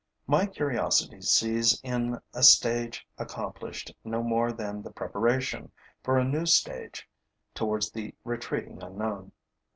[0.25, 6.47] My curiosity sees in a stage accomplished no more than the preparation for a new
[6.47, 7.07] stage
[7.53, 9.31] towards the retreating unknown.